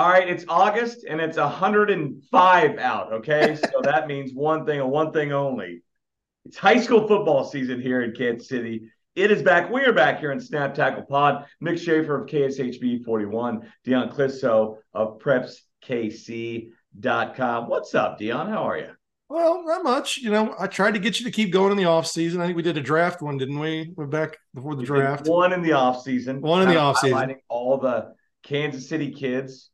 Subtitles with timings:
[0.00, 3.12] All right, it's August and it's 105 out.
[3.12, 5.82] Okay, so that means one thing and one thing only.
[6.46, 8.88] It's high school football season here in Kansas City.
[9.14, 9.70] It is back.
[9.70, 11.44] We are back here in Snap Tackle Pod.
[11.62, 17.68] Mick Shaffer of KSHB 41, Dion Clisso of PrepsKC.com.
[17.68, 18.48] What's up, Dion?
[18.48, 18.92] How are you?
[19.28, 20.16] Well, not much.
[20.16, 22.40] You know, I tried to get you to keep going in the off season.
[22.40, 23.92] I think we did a draft one, didn't we?
[23.94, 25.28] We're back before the draft.
[25.28, 26.40] One in the off season.
[26.40, 27.36] One in the off season.
[27.50, 29.69] All the Kansas City kids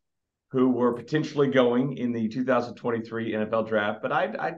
[0.56, 4.00] who were potentially going in the 2023 NFL draft.
[4.00, 4.52] But I, I,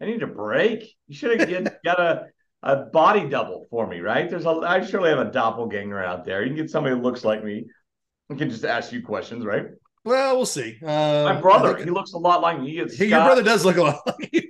[0.00, 0.94] I need a break.
[1.08, 2.26] You should have get, got a
[2.62, 4.30] a body double for me, right?
[4.30, 6.42] There's a I surely have a doppelganger out there.
[6.42, 7.66] You can get somebody who looks like me.
[8.30, 9.66] I can just ask you questions, right?
[10.04, 10.78] Well, we'll see.
[10.82, 12.70] Uh, My brother, he looks a lot like me.
[12.70, 14.48] He, your brother does look a lot like you.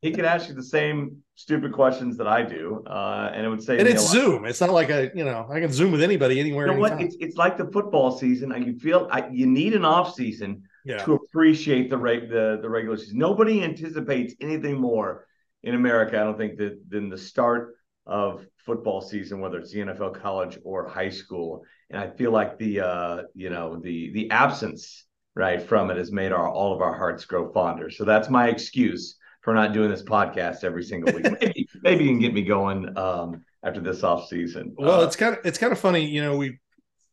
[0.00, 3.62] He could ask you the same stupid questions that I do, uh, and it would
[3.62, 3.78] say.
[3.78, 4.44] And it's Zoom.
[4.44, 6.66] It's not like a you know I can Zoom with anybody anywhere.
[6.66, 7.00] You know what?
[7.00, 8.52] It's, it's like the football season.
[8.52, 10.98] I you feel I, you need an off season yeah.
[11.04, 13.18] to appreciate the rate the the regular season.
[13.18, 15.26] Nobody anticipates anything more
[15.64, 16.20] in America.
[16.20, 17.74] I don't think that than the start
[18.06, 21.64] of football season, whether it's the NFL, college, or high school.
[21.90, 26.12] And I feel like the uh, you know the the absence right from it has
[26.12, 27.90] made our all of our hearts grow fonder.
[27.90, 29.16] So that's my excuse
[29.48, 31.24] for not doing this podcast every single week.
[31.40, 34.74] maybe, maybe you can get me going um, after this off season.
[34.76, 36.36] Well, uh, it's kind of it's kind of funny, you know.
[36.36, 36.58] We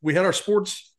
[0.02, 0.94] we had our sports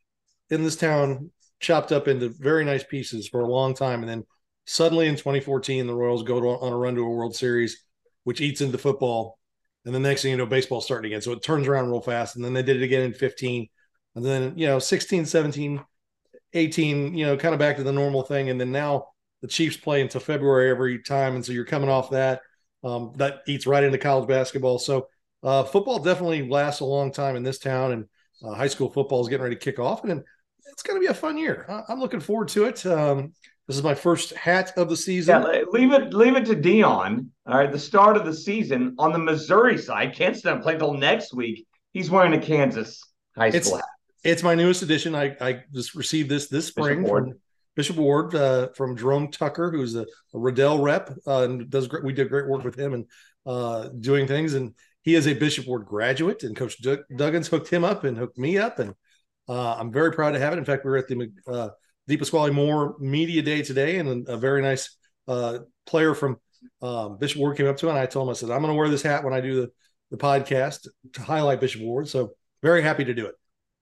[0.48, 4.24] in this town chopped up into very nice pieces for a long time, and then
[4.64, 7.84] suddenly in 2014, the Royals go to, on a run to a World Series,
[8.24, 9.38] which eats into football.
[9.84, 11.20] And the next thing you know, baseball's starting again.
[11.20, 12.36] So it turns around real fast.
[12.36, 13.68] And then they did it again in 15.
[14.14, 15.84] And then, you know, 16, 17,
[16.54, 18.48] 18, you know, kind of back to the normal thing.
[18.48, 19.08] And then now
[19.42, 21.34] the Chiefs play until February every time.
[21.34, 22.40] And so you're coming off that.
[22.84, 24.78] Um, that eats right into college basketball.
[24.78, 25.08] So
[25.42, 27.92] uh, football definitely lasts a long time in this town.
[27.92, 28.04] And
[28.44, 30.04] uh, high school football is getting ready to kick off.
[30.04, 30.22] And
[30.70, 31.66] it's going to be a fun year.
[31.88, 32.84] I'm looking forward to it.
[32.86, 33.32] Um,
[33.66, 35.42] this is my first hat of the season.
[35.42, 37.30] Yeah, leave it leave it to Dion.
[37.46, 40.14] All right, the start of the season on the Missouri side.
[40.14, 41.66] Can't stand play until next week.
[41.92, 43.02] He's wearing a Kansas
[43.36, 43.84] high school it's, hat.
[44.22, 45.16] It's my newest edition.
[45.16, 47.34] I, I just received this this spring from
[47.76, 52.02] Bishop Ward uh, from Jerome Tucker, who's a, a Riddell rep, uh, and does great.
[52.02, 53.06] We did great work with him and
[53.44, 54.54] uh, doing things.
[54.54, 58.16] And he is a Bishop Ward graduate, and Coach D- Duggins hooked him up and
[58.18, 58.94] hooked me up, and
[59.48, 60.58] uh, I'm very proud to have it.
[60.58, 61.68] In fact, we were at the uh,
[62.08, 64.96] DePasquale Moore Media Day today, and a very nice
[65.28, 66.38] uh, player from
[66.82, 68.72] um, Bishop Ward came up to me, and I told him, I said, I'm going
[68.72, 69.70] to wear this hat when I do the,
[70.10, 72.08] the podcast to highlight Bishop Ward.
[72.08, 72.32] So
[72.62, 73.34] very happy to do it.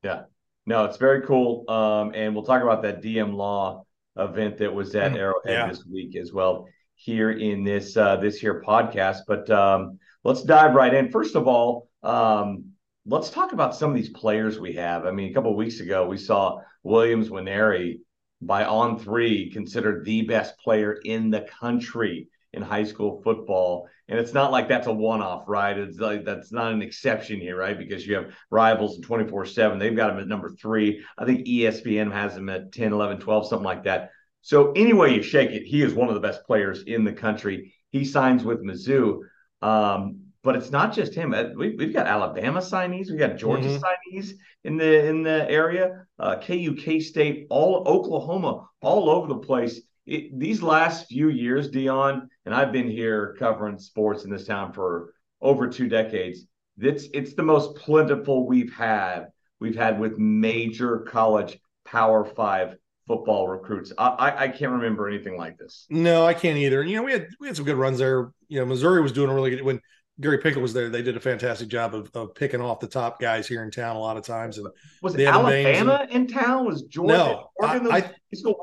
[0.02, 0.24] Yeah.
[0.66, 1.68] No, it's very cool.
[1.70, 3.83] Um, and we'll talk about that DM Law
[4.16, 5.68] event that was at Arrowhead yeah.
[5.68, 9.20] this week as well here in this uh, this here podcast.
[9.26, 11.10] But um, let's dive right in.
[11.10, 12.72] First of all, um,
[13.06, 15.04] let's talk about some of these players we have.
[15.04, 18.00] I mean, a couple of weeks ago, we saw Williams Nwaneri
[18.40, 23.88] by On Three considered the best player in the country in high school football.
[24.08, 25.76] And it's not like that's a one off, right?
[25.76, 27.78] It's like that's not an exception here, right?
[27.78, 29.78] Because you have rivals in 24 7.
[29.78, 31.04] They've got him at number three.
[31.18, 34.10] I think ESPN has him at 10, 11, 12, something like that.
[34.42, 37.74] So, anyway you shake it, he is one of the best players in the country.
[37.90, 39.20] He signs with Mizzou.
[39.62, 41.32] Um, but it's not just him.
[41.32, 44.18] Uh, we, have got Alabama signees, we got Georgia mm-hmm.
[44.18, 49.38] signees in the in the area, uh, KU, K State, all Oklahoma, all over the
[49.38, 49.80] place.
[50.06, 54.72] It, these last few years, Dion, and I've been here covering sports in this town
[54.72, 56.46] for over two decades.
[56.78, 59.26] It's it's the most plentiful we've had.
[59.60, 62.76] We've had with major college Power Five
[63.06, 63.92] football recruits.
[63.96, 65.86] I, I, I can't remember anything like this.
[65.90, 66.80] No, I can't either.
[66.80, 68.32] And you know, we had we had some good runs there.
[68.48, 69.80] You know, Missouri was doing a really good when
[70.20, 70.88] Gary Pinkel was there.
[70.88, 73.96] They did a fantastic job of, of picking off the top guys here in town
[73.96, 74.58] a lot of times.
[74.58, 74.68] And
[75.02, 76.66] was it Alabama and, in town?
[76.66, 77.14] Was Georgia?
[77.14, 78.10] No, Oregon, I,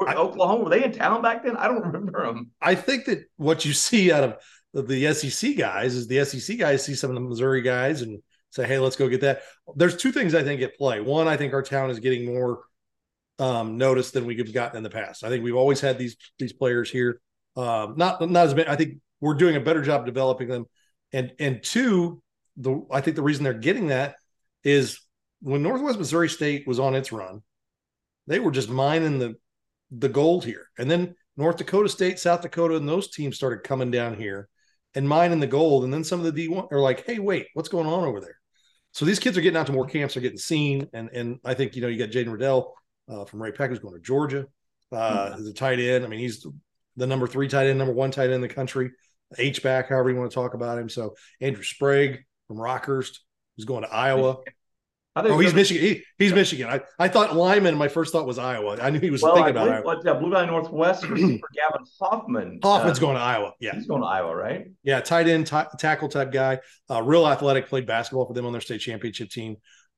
[0.08, 0.64] I, Oklahoma.
[0.64, 1.58] Were they in town back then?
[1.58, 2.52] I don't remember them.
[2.62, 6.86] I think that what you see out of the SEC guys is the SEC guys
[6.86, 9.42] see some of the Missouri guys and say, "Hey, let's go get that."
[9.76, 11.02] There's two things I think at play.
[11.02, 12.62] One, I think our town is getting more
[13.40, 15.26] um, notice than we've gotten in the past.
[15.26, 17.20] I think we've always had these these players here.
[17.58, 18.70] Um, not not as many.
[18.70, 20.66] I think we're doing a better job developing them
[21.14, 22.22] and and two,
[22.58, 24.16] the I think the reason they're getting that
[24.64, 25.00] is
[25.42, 27.42] when Northwest Missouri State was on its run,
[28.28, 29.36] they were just mining the
[29.92, 30.68] the gold here.
[30.78, 34.48] And then North Dakota State, South Dakota, and those teams started coming down here
[34.96, 35.84] and mining the gold.
[35.84, 38.38] And then some of the D1 are like, hey, wait, what's going on over there?
[38.92, 40.88] So these kids are getting out to more camps, they're getting seen.
[40.94, 42.74] And and I think, you know, you got Jaden Riddell
[43.10, 44.48] uh, from Ray-Pec who's going to Georgia
[44.92, 45.48] uh, mm-hmm.
[45.48, 46.06] a tight end.
[46.06, 46.46] I mean, he's
[46.98, 48.92] the number three tight end, number one tight end in the country.
[49.38, 50.90] H back, however you want to talk about him.
[50.90, 53.20] So Andrew Sprague from Rockhurst,
[53.56, 54.38] who's going to Iowa.
[55.16, 55.84] oh, he's Michigan.
[55.84, 56.68] He, he's Michigan.
[56.68, 57.76] I, I thought Lyman.
[57.76, 58.78] My first thought was Iowa.
[58.82, 60.00] I knew he was well, thinking about Iowa.
[60.00, 62.60] Uh, Blue Valley Northwest receiver Gavin Hoffman.
[62.64, 63.54] Hoffman's uh, going to Iowa.
[63.60, 64.68] Yeah, he's going to Iowa, right?
[64.84, 66.60] Yeah, tight end, t- tackle type guy.
[66.90, 67.68] Uh, real athletic.
[67.68, 69.58] Played basketball for them on their state championship team.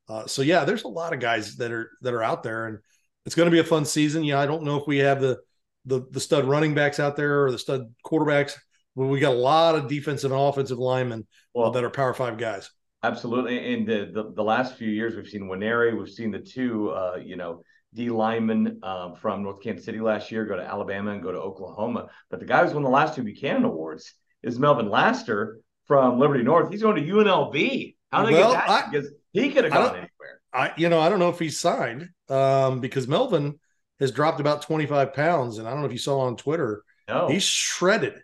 [0.10, 2.80] Uh, so yeah, there's a lot of guys that are that are out there, and
[3.26, 4.24] it's going to be a fun season.
[4.24, 5.40] Yeah, I don't know if we have the
[5.86, 8.56] the the stud running backs out there or the stud quarterbacks.
[8.96, 12.70] We got a lot of defensive and offensive linemen well, that are Power Five guys.
[13.02, 13.74] Absolutely.
[13.74, 17.18] And the, the, the last few years, we've seen Nwaneri, we've seen the two, uh,
[17.22, 17.64] you know,
[17.94, 21.38] D linemen um, from North Kansas City last year go to Alabama and go to
[21.38, 22.10] Oklahoma.
[22.30, 26.44] But the guy who's won the last two Buchanan Awards is Melvin Laster from Liberty
[26.44, 26.72] North.
[26.72, 27.96] He's going to UNLV.
[28.12, 28.70] How did well, get that?
[28.70, 30.10] I, because he could have gone anywhere.
[30.54, 33.60] I, you know, I don't know if he's signed um, because Melvin
[34.00, 35.58] has dropped about 25 pounds.
[35.58, 37.28] And I don't know if you saw on Twitter, no.
[37.28, 38.16] he's shredded.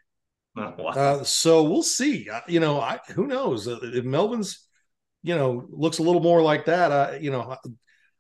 [0.58, 0.90] Oh, wow.
[0.90, 2.28] uh, so we'll see.
[2.48, 4.68] You know, I, who knows uh, if Melvin's
[5.22, 6.92] you know, looks a little more like that.
[6.92, 7.58] I, you know,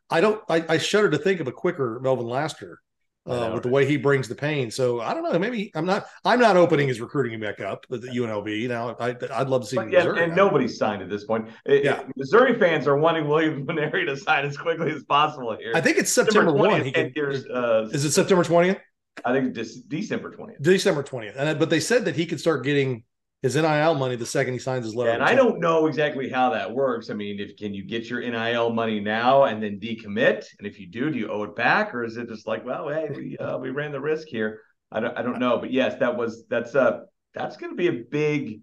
[0.09, 2.79] I don't, I, I shudder to think of a quicker Melvin Laster
[3.25, 4.71] uh, with the way he brings the pain.
[4.71, 5.37] So I don't know.
[5.37, 6.07] Maybe I'm not.
[6.25, 8.67] I'm not opening his recruiting back up with the UNLV.
[8.67, 9.75] Now I, would love to see.
[9.75, 11.49] But yeah, and nobody's signed at this point.
[11.65, 15.73] It, yeah, Missouri fans are wanting Williams Nwaneri to sign as quickly as possible here.
[15.75, 16.83] I think it's September, one.
[16.83, 17.13] He can,
[17.53, 18.79] uh, is it September twentieth?
[19.25, 20.61] I think it's December twentieth.
[20.61, 23.03] December twentieth, and but they said that he could start getting
[23.41, 25.11] his NIL money the second he signs his letter.
[25.11, 27.09] And I don't know exactly how that works.
[27.09, 30.45] I mean, if can you get your NIL money now and then decommit?
[30.57, 32.89] And if you do, do you owe it back, or is it just like, well,
[32.89, 34.61] hey, we uh, we ran the risk here?
[34.91, 37.01] I don't I don't know, but yes, that was that's uh
[37.33, 38.61] that's going to be a big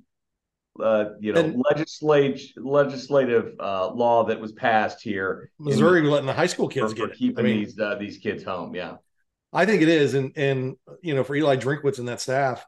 [0.82, 5.50] uh, you know, and legislative legislative uh, law that was passed here.
[5.58, 7.94] Missouri in, letting the high school kids for, get for keeping I mean, these uh,
[7.94, 8.74] these kids home.
[8.74, 8.96] Yeah,
[9.52, 12.64] I think it is, and and you know, for Eli Drinkwitz and that staff,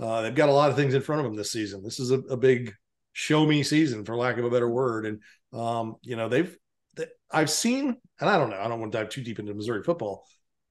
[0.00, 1.82] uh, they've got a lot of things in front of them this season.
[1.82, 2.74] This is a, a big
[3.12, 5.06] show me season, for lack of a better word.
[5.06, 5.20] And
[5.52, 6.56] um, you know, they've
[6.96, 9.54] they, I've seen, and I don't know, I don't want to dive too deep into
[9.54, 10.24] Missouri football.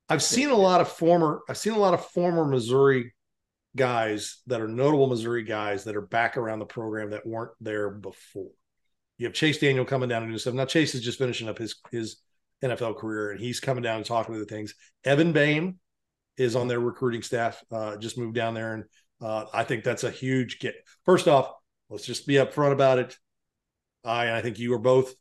[0.09, 3.13] I've seen a lot of former, I've seen a lot of former Missouri
[3.75, 7.89] guys that are notable Missouri guys that are back around the program that weren't there
[7.89, 8.51] before.
[9.17, 10.53] You have Chase Daniel coming down and do stuff.
[10.53, 12.17] Now Chase is just finishing up his his
[12.63, 14.75] NFL career and he's coming down and talking to the things.
[15.03, 15.79] Evan Boehm
[16.37, 18.83] is on their recruiting staff, uh, just moved down there and
[19.21, 20.75] uh, I think that's a huge get.
[21.05, 21.51] First off,
[21.89, 23.17] let's just be upfront about it.
[24.03, 25.13] I I think you are both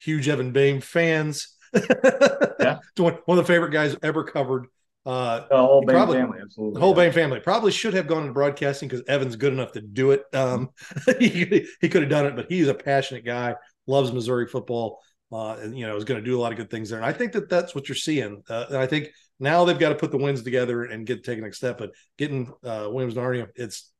[0.00, 1.56] huge Evan Boehm fans.
[1.72, 4.66] yeah, one of the favorite guys ever covered.
[5.06, 6.74] Uh, the whole Boehm probably, family, absolutely.
[6.74, 7.04] The whole yeah.
[7.04, 10.24] Boehm family probably should have gone into broadcasting because Evan's good enough to do it.
[10.32, 10.70] Um,
[11.18, 13.54] he, he could have done it, but he's a passionate guy,
[13.86, 15.02] loves Missouri football,
[15.34, 16.98] uh, and you know is going to do a lot of good things there.
[16.98, 18.42] And I think that that's what you're seeing.
[18.48, 19.08] Uh, and I think
[19.40, 21.76] now they've got to put the wins together and get take a next step.
[21.76, 23.90] But getting uh, Williams Nwaneri, it's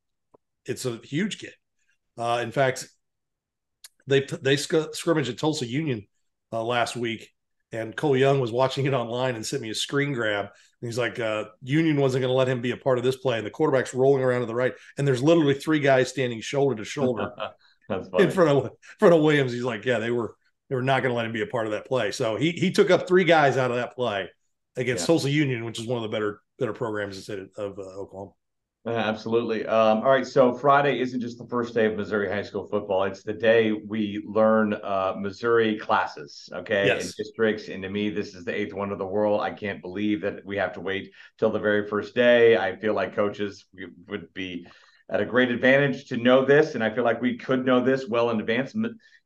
[0.65, 1.53] it's a huge get.
[2.17, 2.87] Uh, in fact,
[4.07, 6.07] they they sc- scrimmaged at Tulsa Union
[6.53, 7.29] uh, last week,
[7.73, 10.45] and Cole Young was watching it online and sent me a screen grab.
[10.45, 13.17] And he's like, uh, Union wasn't going to let him be a part of this
[13.17, 16.39] play, and the quarterback's rolling around to the right, and there's literally three guys standing
[16.39, 17.33] shoulder to shoulder
[17.89, 19.51] in front of in front of Williams.
[19.51, 20.37] He's like, yeah, they were
[20.69, 22.11] they were not going to let him be a part of that play.
[22.11, 24.29] So he he took up three guys out of that play
[24.75, 25.07] against yeah.
[25.07, 28.31] Tulsa Union, which is one of the better better programs in state of uh, Oklahoma.
[28.87, 29.65] Uh, absolutely.
[29.65, 30.27] Um, all right.
[30.27, 33.05] So Friday isn't just the first day of Missouri high school football.
[33.05, 37.03] It's the day we learn uh, Missouri classes, okay, yes.
[37.03, 37.67] and districts.
[37.67, 39.41] And to me, this is the eighth one of the world.
[39.41, 42.57] I can't believe that we have to wait till the very first day.
[42.57, 43.65] I feel like coaches
[44.07, 44.67] would be
[45.09, 48.07] at a great advantage to know this, and I feel like we could know this
[48.07, 48.75] well in advance.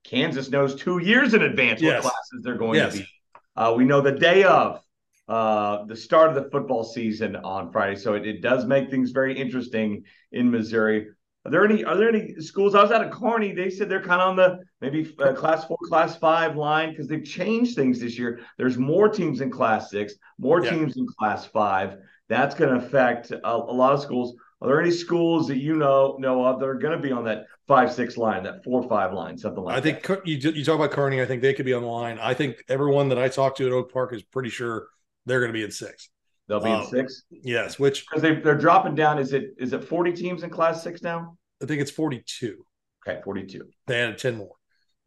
[0.10, 2.04] Kansas knows two years in advance yes.
[2.04, 2.94] what classes they're going yes.
[2.94, 3.08] to be.
[3.56, 4.82] Uh, we know the day of
[5.28, 7.96] uh, the start of the football season on Friday.
[7.96, 11.10] So it, it does make things very interesting in Missouri.
[11.46, 12.74] Are there any are there any schools?
[12.74, 13.54] I was at a Kearney.
[13.54, 17.08] They said they're kind of on the maybe uh, class four, class five line because
[17.08, 18.42] they've changed things this year.
[18.58, 20.72] There's more teams in class six, more yeah.
[20.72, 21.98] teams in class five.
[22.28, 24.36] That's going to affect a, a, lot of schools.
[24.62, 27.24] Are there any schools that you know know of that are going to be on
[27.26, 29.78] that five six line, that four five line, something like?
[29.78, 31.22] I think you you talk about Kearney.
[31.22, 32.20] I think they could be on the line.
[32.20, 34.88] I think everyone that I talked to at Oak Park is pretty sure
[35.26, 36.10] they're going to be in six.
[36.50, 37.24] They'll be um, in six.
[37.32, 39.18] Yes, which because they they're dropping down.
[39.18, 41.38] Is it is it forty teams in Class Six now?
[41.62, 42.66] I think it's forty two.
[43.08, 43.70] Okay, forty two.
[43.88, 44.56] They added ten more,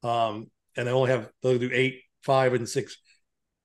[0.02, 2.97] um, and they only have they'll do eight, five, and six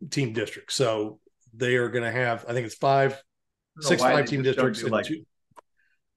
[0.10, 0.76] team districts.
[0.76, 1.20] So
[1.54, 2.46] they are going to have.
[2.46, 3.22] I think it's five,
[3.80, 5.24] six five team districts and like, two.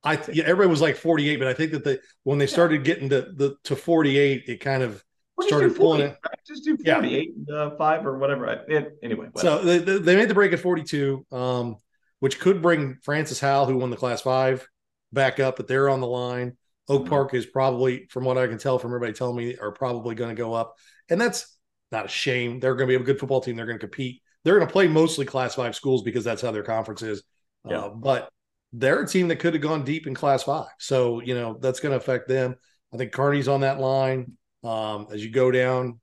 [0.03, 3.11] I yeah, everybody was like 48, but I think that the when they started getting
[3.11, 5.05] to the to 48, it kind of
[5.41, 6.17] started pulling it.
[6.47, 7.55] Just do 48 yeah.
[7.55, 8.49] uh, five or whatever.
[8.49, 11.77] I anyway, so they, they made the break at 42, um,
[12.21, 14.67] which could bring Francis Howell, who won the class five,
[15.13, 16.57] back up, but they're on the line.
[16.89, 17.11] Oak mm-hmm.
[17.11, 20.35] Park is probably, from what I can tell from everybody telling me, are probably going
[20.35, 20.77] to go up.
[21.09, 21.57] And that's
[21.93, 22.59] not a shame.
[22.59, 23.57] They're going to be a good football team.
[23.57, 24.23] They're going to compete.
[24.45, 27.23] They're going to play mostly Class Five schools because that's how their conference is.
[27.69, 27.79] Yeah.
[27.79, 28.31] Uh, but
[28.73, 31.81] they're a team that could have gone deep in Class Five, so you know that's
[31.81, 32.55] going to affect them.
[32.93, 34.33] I think Kearney's on that line.
[34.63, 36.01] Um, as you go down,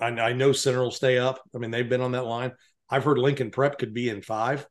[0.00, 1.40] I, I know Center will stay up.
[1.54, 2.52] I mean, they've been on that line.
[2.88, 4.66] I've heard Lincoln Prep could be in five.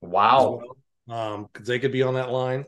[0.00, 0.62] Wow.
[1.06, 2.64] Well, um, because they could be on that line,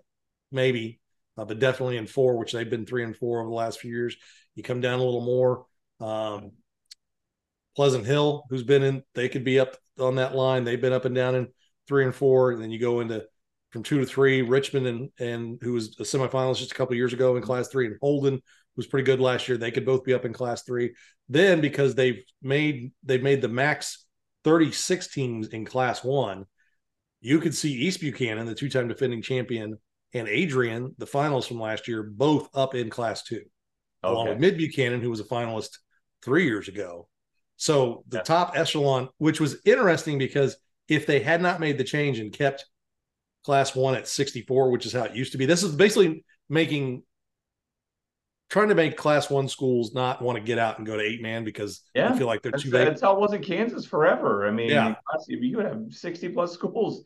[0.51, 1.01] maybe,
[1.37, 3.91] uh, but definitely in four, which they've been three and four over the last few
[3.91, 4.17] years.
[4.55, 5.67] You come down a little more.
[6.01, 6.53] Um,
[7.77, 10.65] Pleasant Hill, who's been in, they could be up on that line.
[10.65, 11.49] They've been up and down in
[11.89, 12.53] three and four.
[12.53, 13.25] And then you go into
[13.71, 17.13] from two to three, Richmond and and who was a semifinalist just a couple years
[17.13, 18.41] ago in class three, and Holden
[18.77, 19.59] was pretty good last year.
[19.59, 20.95] They could both be up in class three.
[21.29, 24.07] Then because they've made they've made the max
[24.45, 26.47] 36 teams in class one,
[27.21, 29.77] you could see East Buchanan, the two-time defending champion,
[30.15, 33.45] and Adrian, the finals from last year, both up in class two, okay.
[34.03, 35.79] along with Mid Buchanan, who was a finalist
[36.23, 37.09] three years ago.
[37.57, 38.23] So the yeah.
[38.23, 40.57] top echelon, which was interesting because
[40.89, 42.67] if they had not made the change and kept
[43.45, 47.03] class one at 64, which is how it used to be, this is basically making
[48.49, 51.21] trying to make class one schools not want to get out and go to eight
[51.21, 52.87] man because yeah, I feel like they're too big.
[52.87, 54.47] That's how it was in Kansas forever.
[54.47, 54.95] I mean, yeah.
[55.29, 57.03] you would have 60 plus schools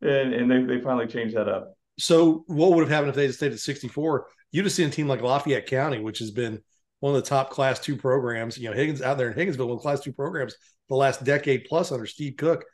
[0.00, 1.76] and, and they, they finally changed that up.
[1.98, 4.26] So what would have happened if they had stayed at 64?
[4.52, 6.60] You'd have seen a team like Lafayette County, which has been
[7.00, 8.56] one of the top class two programs.
[8.56, 10.56] You know, Higgins out there in Higginsville, one class two programs
[10.88, 12.64] the last decade plus under Steve Cook.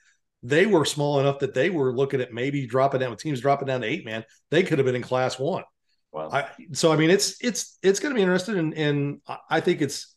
[0.42, 3.68] They were small enough that they were looking at maybe dropping down with teams dropping
[3.68, 4.25] down to eight man.
[4.50, 5.64] They could have been in class one.
[6.12, 6.30] Wow.
[6.30, 9.80] I, so I mean, it's it's it's going to be interesting, and, and I think
[9.80, 10.14] it's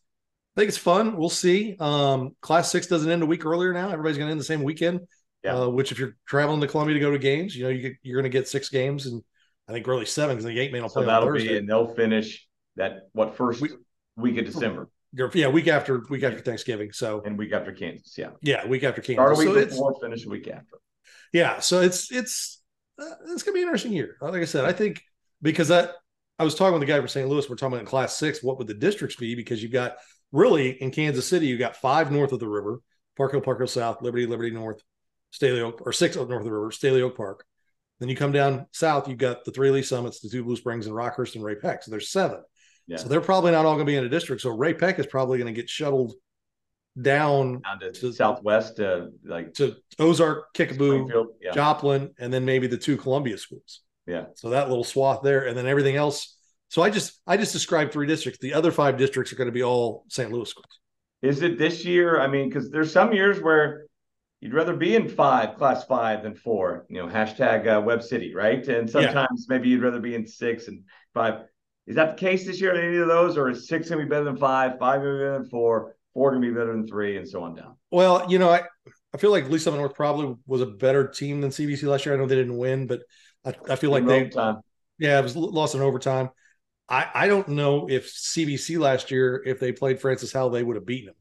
[0.56, 1.16] I think it's fun.
[1.16, 1.76] We'll see.
[1.78, 3.90] Um, class six doesn't end a week earlier now.
[3.90, 5.00] Everybody's going to end the same weekend.
[5.42, 5.60] Yeah.
[5.60, 7.92] Uh, which if you're traveling to Columbia to go to games, you know you get,
[8.02, 9.22] you're going to get six games, and
[9.68, 11.48] I think really seven because the eight man will so play that'll on Thursday.
[11.48, 13.72] Be, and they'll finish that what first week,
[14.16, 14.88] week of December.
[15.34, 16.92] Yeah, week after week after Thanksgiving.
[16.92, 18.16] So and week after Kansas.
[18.18, 18.30] Yeah.
[18.42, 19.14] Yeah, week after Kansas.
[19.14, 20.78] Start a week so before, finish a week after.
[21.32, 22.62] Yeah, so it's it's
[23.00, 24.16] uh, it's gonna be an interesting year.
[24.20, 25.02] Like I said, I think
[25.42, 25.92] because that
[26.38, 27.28] I was talking with the guy from St.
[27.28, 27.48] Louis.
[27.48, 28.42] We're talking about in Class Six.
[28.42, 29.34] What would the districts be?
[29.34, 29.96] Because you've got
[30.32, 32.80] really in Kansas City, you got five north of the river:
[33.16, 34.82] Park Hill, Park Hill South, Liberty, Liberty North,
[35.30, 37.44] Staley Oak, or six up north of the river, Staley Oak Park.
[37.98, 40.86] Then you come down south, you've got the three Lee Summits, the two Blue Springs,
[40.86, 41.82] and Rockhurst and Ray-Pec.
[41.82, 42.42] So there's seven.
[42.86, 42.96] Yeah.
[42.96, 44.42] So they're probably not all going to be in a district.
[44.42, 46.14] So Ray-Pec is probably going to get shuttled
[47.00, 51.52] down, down to, to, southwest, uh, like to Ozark, Kickapoo, yeah.
[51.52, 53.82] Joplin, and then maybe the two Columbia schools.
[54.06, 54.26] Yeah.
[54.34, 56.38] So that little swath there, and then everything else.
[56.68, 58.40] So I just I just described three districts.
[58.40, 60.30] The other five districts are going to be all St.
[60.32, 60.80] Louis schools.
[61.22, 62.20] Is it this year?
[62.20, 63.86] I mean, because there's some years where
[64.40, 66.86] you'd rather be in five, class five, than four.
[66.88, 68.66] You know, hashtag uh, Webb City, right?
[68.66, 69.56] And sometimes yeah.
[69.56, 71.44] maybe you'd rather be in six and five.
[71.86, 74.04] Is that the case this year in any of those, or is six going to
[74.04, 76.54] be better than five, five going to be better than four, four going to be
[76.54, 77.76] better than three, and so on down?
[77.90, 78.62] Well, you know, I,
[79.14, 82.14] I feel like Lee Summit North probably was a better team than CBC last year.
[82.14, 83.02] I know they didn't win, but
[83.44, 84.60] I, I feel like they, overtime.
[84.98, 86.30] yeah, it was lost in overtime.
[86.88, 90.76] I, I don't know if CBC last year, if they played Francis Howell, they would
[90.76, 91.14] have beaten them.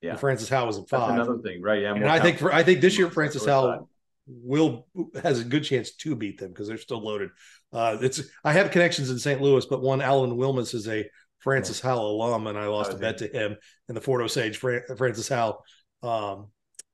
[0.00, 1.16] Yeah, Francis Howell was in five.
[1.16, 1.82] That's another thing, right?
[1.82, 3.88] Yeah, and I think for, I think this year Francis Howell
[4.26, 4.86] will
[5.22, 7.30] has a good chance to beat them because they're still loaded.
[7.72, 9.40] Uh, it's I have connections in St.
[9.40, 13.18] Louis, but one Alan Wilmus is a Francis Howell alum, and I lost a bet
[13.18, 13.56] to him
[13.88, 15.64] in the Fort Osage Francis Howell
[16.02, 16.48] um,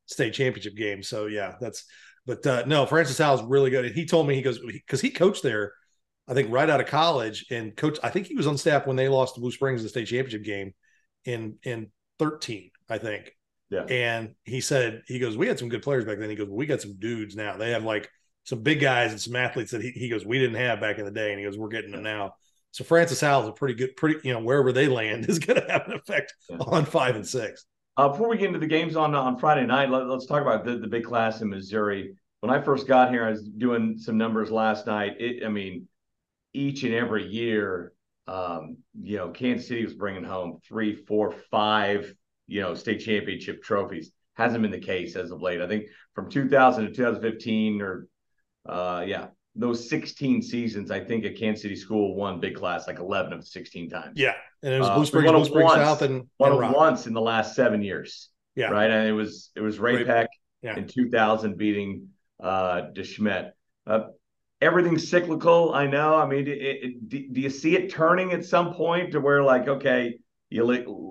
[0.06, 1.02] state championship game.
[1.02, 1.84] So yeah, that's.
[2.26, 5.08] But uh, no, Francis Howell's really good, and he told me he goes because he
[5.08, 5.72] coached there,
[6.28, 7.98] I think right out of college, and coach.
[8.02, 10.08] I think he was on staff when they lost to Blue Springs in the state
[10.08, 10.74] championship game
[11.24, 13.32] in in thirteen, I think.
[13.70, 13.82] Yeah.
[13.84, 16.30] And he said, he goes, we had some good players back then.
[16.30, 17.56] He goes, we got some dudes now.
[17.56, 18.08] They have like
[18.48, 21.04] some big guys and some athletes that he, he goes, we didn't have back in
[21.04, 21.30] the day.
[21.30, 22.32] And he goes, we're getting them now.
[22.70, 25.70] So Francis Howell's a pretty good, pretty, you know, wherever they land is going to
[25.70, 26.56] have an effect yeah.
[26.58, 27.66] on five and six.
[27.98, 30.64] Uh, before we get into the games on on Friday night, let, us talk about
[30.64, 32.14] the, the big class in Missouri.
[32.40, 35.20] When I first got here, I was doing some numbers last night.
[35.20, 35.86] It, I mean,
[36.54, 37.92] each and every year,
[38.28, 42.14] um, you know, Kansas City was bringing home three, four, five
[42.46, 44.10] you know, state championship trophies.
[44.34, 45.60] Hasn't been the case as of late.
[45.60, 48.08] I think from 2000 to 2015 or
[48.68, 53.00] uh, yeah, those 16 seasons, I think at Kansas City school won big class like
[53.00, 54.12] 11 of 16 times.
[54.14, 54.34] Yeah.
[54.62, 57.12] And it was uh, Blue Springs, Blue Springs once, South and one of once in
[57.12, 58.30] the last seven years.
[58.54, 58.70] Yeah.
[58.70, 58.90] Right.
[58.90, 60.26] And it was, it was Ray, Ray-Pec
[60.62, 60.76] yeah.
[60.76, 62.08] in 2000 beating
[62.42, 63.50] uh, DeSmet.
[63.86, 64.00] Uh,
[64.60, 65.74] everything's cyclical.
[65.74, 66.14] I know.
[66.14, 69.42] I mean, it, it, do, do you see it turning at some point to where
[69.42, 70.18] like, okay,
[70.50, 70.64] you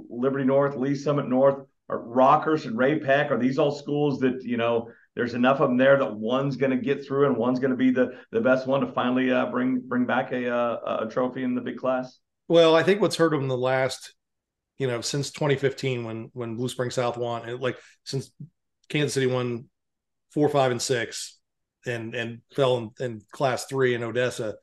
[0.10, 3.30] Liberty North, Lee Summit North, or Rockhurst and Ray-Pec?
[3.30, 4.90] Are these all schools that you know?
[5.18, 7.78] There's enough of them there that one's going to get through and one's going to
[7.78, 11.44] be the the best one to finally uh, bring bring back a uh, a trophy
[11.44, 12.20] in the big class.
[12.48, 14.14] Well, I think what's hurt them the last
[14.78, 18.32] you know, since 2015 when when Blue Spring South won, and like since
[18.90, 19.66] Kansas City won
[20.32, 21.40] four, five, and six,
[21.86, 24.56] and and fell in, in class three in Odessa,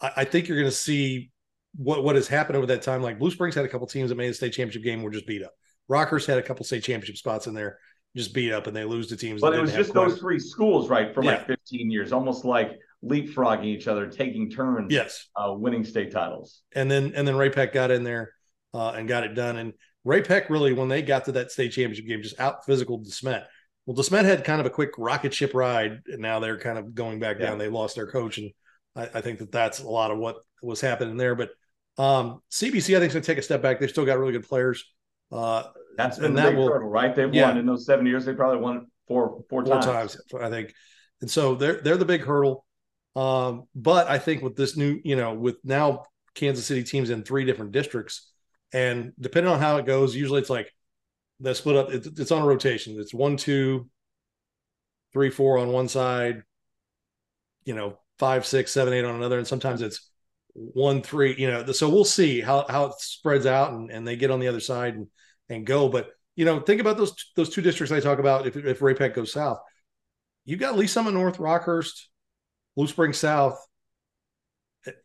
[0.00, 1.30] I, I think you're going to see
[1.74, 3.02] what what has happened over that time.
[3.02, 5.26] Like Blue Springs had a couple teams that made a state championship game were just
[5.26, 5.52] beat up.
[5.90, 7.78] Rockhurst had a couple state championship spots in there,
[8.16, 9.40] just beat up, and they lose to teams.
[9.40, 11.32] But it was just those three schools, right, for yeah.
[11.32, 14.92] like 15 years, almost like leapfrogging each other, taking turns.
[14.92, 16.62] Yes, uh, winning state titles.
[16.74, 18.32] And then and then Ray-Pec got in there
[18.74, 19.56] uh, and got it done.
[19.56, 19.72] And
[20.04, 23.44] Ray-Pec really, when they got to that state championship game, just out physical DeSmet.
[23.86, 26.94] Well, DeSmet had kind of a quick rocket ship ride, and now they're kind of
[26.94, 27.46] going back yeah.
[27.46, 27.58] down.
[27.58, 28.50] They lost their coach, and
[28.94, 31.34] I, I, think that that's a lot of what was happening there.
[31.34, 31.50] But
[31.96, 33.80] um, CBC, I think, is going to take a step back.
[33.80, 34.84] They've still got really good players.
[35.32, 35.64] Uh,
[35.96, 37.14] that's been and that will, hurdle, right?
[37.14, 37.48] They've yeah.
[37.48, 38.24] won in those seven years.
[38.24, 39.86] They probably won four, four, four times.
[39.86, 40.72] times, I think.
[41.20, 42.64] And so they're they're the big hurdle.
[43.16, 47.22] Um, but I think with this new, you know, with now Kansas City teams in
[47.22, 48.30] three different districts,
[48.72, 50.72] and depending on how it goes, usually it's like
[51.40, 51.90] they split up.
[51.90, 52.98] It's, it's on a rotation.
[52.98, 53.88] It's one, two,
[55.12, 56.42] three, four on one side.
[57.64, 60.09] You know, five, six, seven, eight on another, and sometimes it's
[60.74, 61.34] one, three.
[61.36, 64.40] You know, so we'll see how how it spreads out, and, and they get on
[64.40, 65.06] the other side and
[65.48, 65.88] and go.
[65.88, 68.46] But you know, think about those those two districts I talk about.
[68.46, 69.58] If if Ray-Pec goes south,
[70.44, 72.06] you got Lee Summit North, Rockhurst,
[72.76, 73.58] Blue Spring South.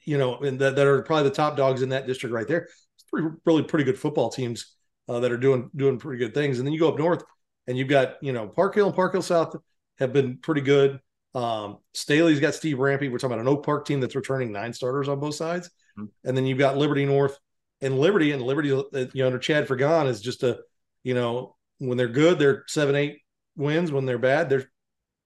[0.06, 2.70] You know, and that, that are probably the top dogs in that district right there.
[2.96, 4.74] It's three really pretty good football teams
[5.10, 6.60] uh, that are doing doing pretty good things.
[6.60, 7.24] And then you go up north,
[7.68, 9.56] and you've got you know Park Hill and Park Hill South
[10.00, 11.00] have been pretty good.
[11.36, 13.10] Um, Staley's got Steve Rampy.
[13.10, 16.06] We're talking about an Oak Park team that's returning nine starters on both sides, mm-hmm.
[16.24, 17.38] and then you've got Liberty North
[17.82, 18.72] and Liberty and Liberty.
[18.72, 20.60] Uh, you know, under Chad Fagan is just a
[21.04, 23.20] you know when they're good, they're seven eight
[23.58, 23.92] wins.
[23.92, 24.72] When they're bad, they're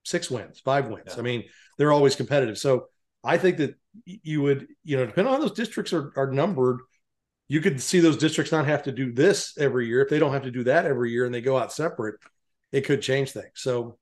[0.04, 1.04] six wins, five wins.
[1.08, 1.18] Yeah.
[1.18, 1.44] I mean,
[1.78, 2.58] they're always competitive.
[2.58, 2.88] So
[3.22, 6.80] I think that you would, you know, depending on how those districts are, are numbered,
[7.48, 10.00] you could see those districts not have to do this every year.
[10.02, 12.16] If they don't have to do that every year and they go out separate,
[12.72, 13.52] it could change things.
[13.54, 13.98] So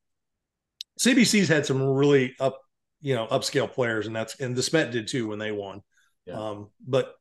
[0.99, 2.61] CBC's had some really up,
[3.01, 5.83] you know, upscale players, and that's and DeSmet did too when they won.
[6.27, 6.35] Yeah.
[6.35, 7.15] Um, but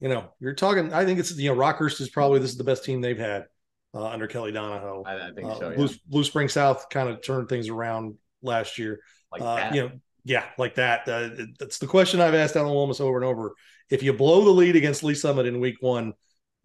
[0.00, 0.92] you know, you're talking.
[0.92, 3.46] I think it's you know, Rockhurst is probably this is the best team they've had
[3.94, 5.02] uh, under Kelly Donahoe.
[5.06, 5.70] I, I think uh, so.
[5.70, 5.76] Yeah.
[5.76, 9.00] Blue, Blue, Spring South kind of turned things around last year.
[9.32, 9.90] Like uh, you know,
[10.24, 11.08] yeah, like that.
[11.08, 13.54] Uh, that's the question I've asked Alan Wilmus over and over.
[13.90, 16.14] If you blow the lead against Lee Summit in week one,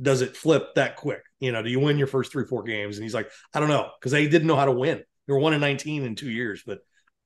[0.01, 1.21] does it flip that quick?
[1.39, 2.97] You know, do you win your first three, four games?
[2.97, 5.03] And he's like, I don't know, because they didn't know how to win.
[5.27, 6.79] They were one in 19 in two years, but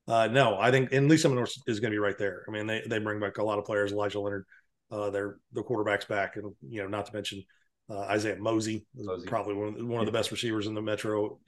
[0.08, 2.44] uh, no, I think and Lee Summit is going to be right there.
[2.46, 3.92] I mean, they they bring back a lot of players.
[3.92, 4.44] Elijah Leonard,
[4.90, 7.42] uh, they're the quarterback's back, and you know, not to mention
[7.90, 11.38] uh, Isaiah Mosey, Mosey, probably one of, one of the best receivers in the Metro.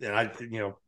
[0.00, 0.78] And I, you know,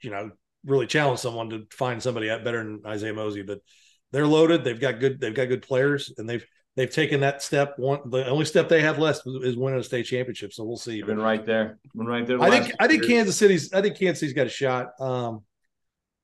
[0.00, 0.30] you know,
[0.64, 3.42] really challenge someone to find somebody better than Isaiah Mosey.
[3.42, 3.60] But
[4.12, 4.64] they're loaded.
[4.64, 5.20] They've got good.
[5.20, 6.44] They've got good players, and they've
[6.76, 7.78] they've taken that step.
[7.78, 10.52] One, the only step they have left is winning a state championship.
[10.52, 10.96] So we'll see.
[10.96, 11.78] You've been right there.
[11.94, 12.38] Been right there.
[12.38, 12.74] The I think.
[12.78, 13.72] I think Kansas City's.
[13.72, 15.00] I think Kansas City's got a shot.
[15.00, 15.42] Um,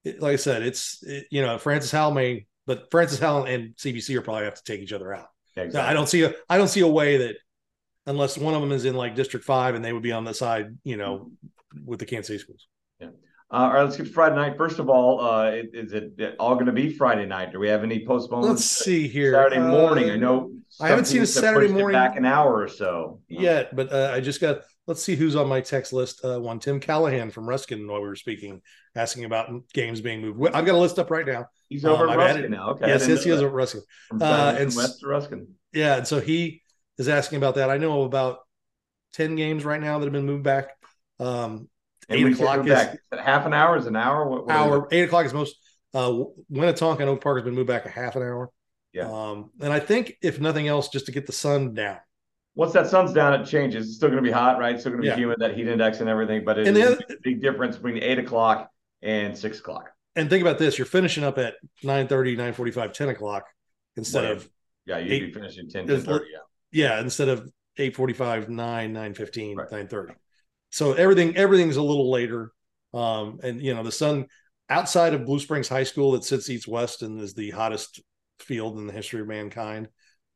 [0.04, 3.74] it, like I said, it's it, you know Francis Howell may, but Francis Howell and
[3.76, 5.28] CBC are probably have to take each other out.
[5.56, 5.80] exactly.
[5.80, 6.34] I don't see a.
[6.48, 7.36] I don't see a way that
[8.06, 10.34] unless one of them is in like District Five and they would be on the
[10.34, 11.30] side, you know,
[11.84, 12.66] with the Kansas City schools.
[13.52, 14.56] Uh, all right, let's get Friday night.
[14.56, 17.52] First of all, uh, is it all going to be Friday night?
[17.52, 18.62] Do we have any postponements?
[18.62, 19.34] Let's see here.
[19.34, 20.08] Saturday morning.
[20.08, 20.52] Uh, I know.
[20.80, 24.20] I haven't seen a Saturday morning back an hour or so yet, but uh, I
[24.20, 24.62] just got.
[24.86, 26.24] Let's see who's on my text list.
[26.24, 28.62] Uh, one Tim Callahan from Ruskin while we were speaking,
[28.96, 30.40] asking about games being moved.
[30.54, 31.46] I've got a list up right now.
[31.68, 32.70] He's over um, Ruskin now.
[32.70, 32.88] Okay.
[32.88, 33.82] Yes, yes, he is over Ruskin.
[34.08, 35.46] From uh, and west to Ruskin.
[35.74, 36.62] Yeah, and so he
[36.96, 37.68] is asking about that.
[37.68, 38.38] I know about
[39.12, 40.70] ten games right now that have been moved back.
[41.20, 41.68] Um,
[42.08, 42.88] eight o'clock is
[43.18, 44.28] half an hour is an hour.
[44.28, 45.56] What, what hour eight o'clock is most.
[45.94, 48.50] Uh, Winnetonka and Oak Park has been moved back a half an hour.
[48.92, 49.10] Yeah.
[49.10, 51.98] Um, and I think if nothing else, just to get the sun down.
[52.54, 53.86] Once that sun's down, it changes.
[53.86, 54.74] It's still going to be hot, right?
[54.74, 55.16] It's still going to be yeah.
[55.16, 56.44] humid, that heat index and everything.
[56.44, 59.90] But it's a big difference between eight o'clock and six o'clock.
[60.16, 63.46] And think about this: you're finishing up at 9 30, 9 45, 10 o'clock
[63.96, 64.32] instead right.
[64.32, 64.48] of
[64.84, 66.38] yeah, you'd eight, be finishing 10, 10 30, yeah.
[66.72, 69.72] Yeah, instead of 8 45, 9, 9 15, right.
[69.72, 70.14] 9 30.
[70.72, 72.50] So everything everything's a little later.
[72.92, 74.26] Um, and you know, the sun
[74.68, 78.00] outside of Blue Springs High School that sits east west and is the hottest
[78.40, 79.88] field in the history of mankind.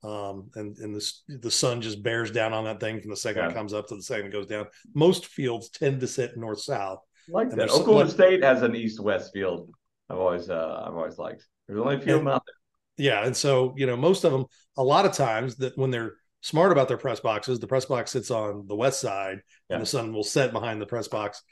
[0.05, 3.43] Um, and and the the sun just bears down on that thing from the second
[3.43, 3.51] yeah.
[3.51, 4.67] it comes up to the second it goes down.
[4.95, 7.01] Most fields tend to sit north south.
[7.29, 7.71] Like that.
[7.71, 9.71] Oklahoma State has an east west field.
[10.09, 11.45] I've always uh, I've always liked.
[11.67, 13.07] There's only a few of them out there.
[13.07, 14.45] Yeah, and so you know most of them.
[14.77, 16.13] A lot of times that when they're
[16.47, 19.77] smart about their press boxes, the press box sits on the west side, yeah.
[19.77, 21.43] and the sun will set behind the press box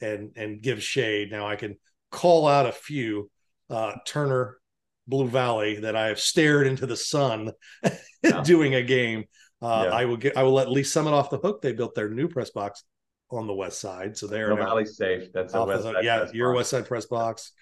[0.00, 1.30] and and give shade.
[1.30, 1.76] Now I can
[2.10, 3.30] call out a few
[3.68, 4.58] uh, Turner
[5.08, 7.52] Blue Valley that I have stared into the sun
[8.22, 8.42] yeah.
[8.42, 9.24] doing a game.
[9.60, 9.94] Uh, yeah.
[9.94, 11.60] I will get I will let Lee Summit off the hook.
[11.60, 12.84] They built their new press box
[13.30, 15.32] on the west side, so they are no Valley safe.
[15.32, 16.56] That's a west side yeah, your box.
[16.58, 17.52] west side press box.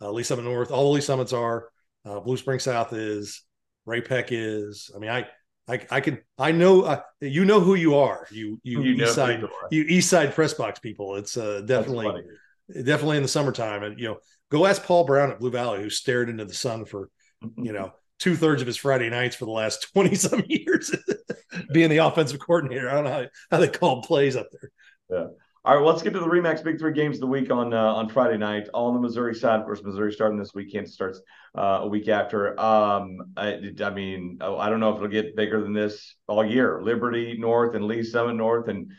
[0.00, 1.68] Uh, Lee Summit North, all the Lee Summits are.
[2.04, 3.42] Uh, Blue Spring South is.
[3.86, 4.90] Ray-Pec is.
[4.94, 5.26] I mean, I
[5.70, 8.26] I, I can I know uh, you know who you are.
[8.30, 11.16] You you, you East Side you East Side press box people.
[11.16, 12.24] It's uh, definitely
[12.72, 13.82] definitely in the summertime.
[13.82, 14.18] And you know,
[14.50, 17.08] go ask Paul Brown at Blue Valley, who stared into the sun for
[17.56, 20.94] you know two thirds of his Friday nights for the last twenty some years,
[21.72, 22.90] being the offensive coordinator.
[22.90, 24.70] I don't know how, how they call plays up there.
[25.10, 25.26] Yeah.
[25.62, 27.74] All right, well, let's get to the Remax Big Three games of the week on
[27.74, 28.68] uh, on Friday night.
[28.72, 29.60] All on the Missouri side.
[29.60, 30.72] Of course, Missouri starting this week.
[30.72, 31.20] Kansas starts
[31.54, 32.58] uh, a week after.
[32.58, 36.42] Um, I, I mean, oh, I don't know if it'll get bigger than this all
[36.42, 36.80] year.
[36.82, 38.90] Liberty North and Lee Summit North, and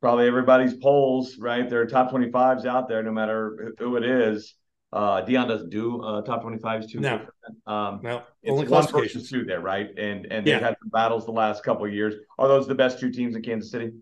[0.00, 1.36] probably everybody's polls.
[1.38, 4.56] Right, there are top twenty fives out there, no matter who it is.
[4.92, 6.98] Uh, Dion doesn't do uh, top twenty fives too.
[6.98, 7.26] No,
[7.68, 9.96] um, no, only one versus two there, right?
[9.96, 12.14] And and they've had some battles the last couple of years.
[12.40, 13.92] Are those the best two teams in Kansas City?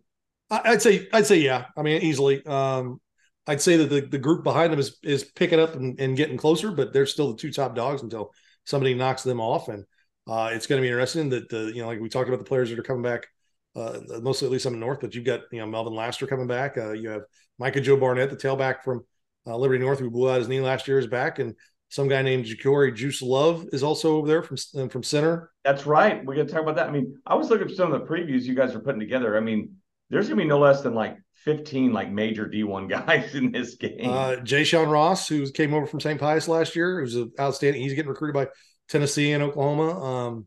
[0.50, 1.66] I'd say I'd say yeah.
[1.76, 2.44] I mean, easily.
[2.46, 3.00] Um,
[3.46, 6.36] I'd say that the, the group behind them is is picking up and, and getting
[6.36, 8.32] closer, but they're still the two top dogs until
[8.64, 9.68] somebody knocks them off.
[9.68, 9.84] And
[10.26, 12.48] uh, it's going to be interesting that the you know like we talked about the
[12.48, 13.26] players that are coming back,
[13.74, 15.00] uh, mostly at least on the north.
[15.00, 16.76] But you've got you know Melvin Laster coming back.
[16.76, 17.22] Uh, you have
[17.58, 19.04] Micah Joe Barnett, the tailback from
[19.46, 21.54] uh, Liberty North, who blew out his knee last year, is back, and
[21.88, 25.50] some guy named Ja'Cory Juice Love is also over there from from center.
[25.64, 26.24] That's right.
[26.24, 26.88] We're going to talk about that.
[26.88, 29.36] I mean, I was looking at some of the previews you guys are putting together.
[29.36, 29.76] I mean
[30.10, 34.10] there's gonna be no less than like 15 like major D1 guys in this game.
[34.10, 36.20] Uh Jay Sean Ross, who came over from St.
[36.20, 37.82] Pius last year, who's outstanding.
[37.82, 38.48] He's getting recruited by
[38.88, 40.04] Tennessee and Oklahoma.
[40.04, 40.46] Um,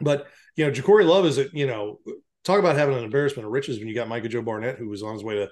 [0.00, 2.00] but you know, Ja'Cory Love is a you know,
[2.44, 5.02] talk about having an embarrassment of riches when you got Micah Joe Barnett, who was
[5.02, 5.48] on his way to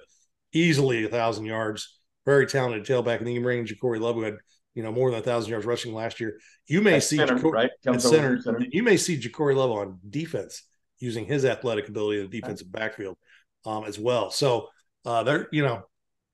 [0.53, 4.35] easily a thousand yards, very talented tailback, and then you bring Ja'Cory Love, who had
[4.75, 6.37] you know more than a thousand yards rushing last year.
[6.67, 7.71] You may see center, Ja'Cory, right?
[7.99, 8.65] center, center.
[8.69, 10.63] You may see Ja'Cory Love on defense
[11.03, 13.17] using his athletic ability in the defensive backfield
[13.65, 14.31] um, as well.
[14.31, 14.69] So
[15.05, 15.83] uh, they're you know,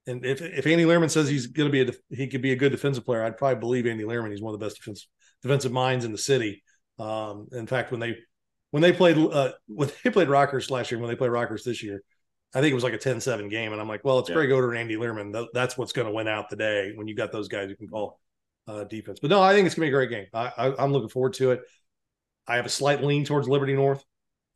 [0.07, 2.55] and if if Andy Lehrman says he's going to be a he could be a
[2.55, 4.31] good defensive player, I'd probably believe Andy Lehrman.
[4.31, 5.07] He's one of the best defensive
[5.41, 6.63] defensive minds in the city.
[6.99, 8.17] Um, in fact, when they
[8.71, 11.81] when they played uh, when they played Rockhurst last year, when they played Rockhurst this
[11.81, 12.03] year,
[12.53, 14.35] I think it was like a 10-7 game, and I'm like, well, it's yeah.
[14.35, 15.47] Greg Oder and Andy Lehrman.
[15.53, 18.19] That's what's going to win out today when you got those guys who can call
[18.67, 19.19] uh, defense.
[19.19, 20.27] But no, I think it's going to be a great game.
[20.33, 21.61] I, I, I'm looking forward to it.
[22.47, 24.03] I have a slight lean towards Liberty North.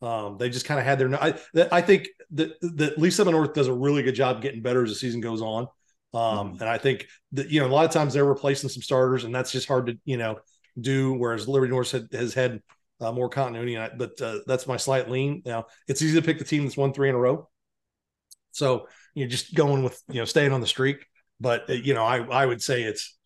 [0.03, 1.15] Um, they just kind of had their.
[1.15, 1.33] I,
[1.71, 4.95] I think that that Lee North does a really good job getting better as the
[4.95, 5.67] season goes on.
[6.13, 6.61] Um, mm-hmm.
[6.61, 9.33] and I think that you know a lot of times they're replacing some starters, and
[9.33, 10.39] that's just hard to you know
[10.79, 11.13] do.
[11.13, 12.61] Whereas Liberty North had, has had
[12.99, 15.41] uh, more continuity, but uh, that's my slight lean.
[15.45, 17.49] Now it's easy to pick the team that's won three in a row,
[18.51, 21.05] so you're just going with you know staying on the streak.
[21.39, 23.17] But uh, you know I I would say it's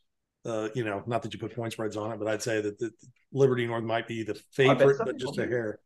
[0.46, 2.78] uh, you know not that you put point spreads on it, but I'd say that
[2.78, 2.92] the
[3.34, 5.80] Liberty North might be the favorite, but just a hair.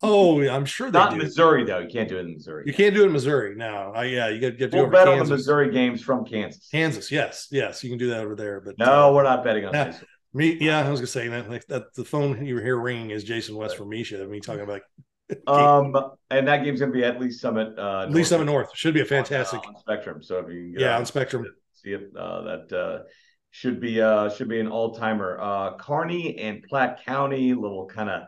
[0.00, 1.16] Oh, I'm sure they not do.
[1.16, 1.80] Missouri though.
[1.80, 2.64] You can't do it in Missouri.
[2.66, 3.56] You can't do it in Missouri.
[3.56, 6.68] No, uh, yeah, you got to get we'll bet on the Missouri games from Kansas.
[6.70, 8.60] Kansas, yes, yes, you can do that over there.
[8.60, 10.00] But no, uh, we're not betting on that.
[10.34, 11.50] Me, yeah, I was gonna say that.
[11.50, 14.28] Like, that the phone you hear ringing is Jason West from MSHSAA.
[14.28, 14.82] Me talking about.
[15.46, 15.94] um,
[16.30, 17.76] and that game's gonna be at least Summit.
[17.76, 20.22] Uh, Lee Summit North should be a fantastic on, uh, on Spectrum.
[20.22, 22.12] So if you can yeah on Spectrum, see it.
[22.16, 23.02] Uh, that uh,
[23.50, 25.38] should be uh should be an all timer.
[25.40, 28.22] Uh, Kearney and Platte County, little kind of